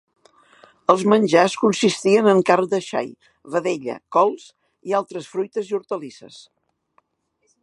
Els 0.93 1.03
menjars 1.11 1.57
consistien 1.63 2.31
en 2.33 2.41
carn 2.49 2.71
de 2.73 2.81
xai, 2.87 3.13
vedella, 3.57 4.01
cols 4.19 4.49
i 4.93 4.99
altres 5.05 5.33
fruites 5.35 5.71
i 5.75 5.81
hortalisses. 5.81 6.45